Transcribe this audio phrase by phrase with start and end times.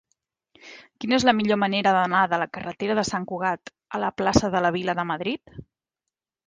[1.03, 4.53] Quina és la millor manera d'anar de la carretera de Sant Cugat a la plaça
[4.59, 5.59] de la Vila de Madrid?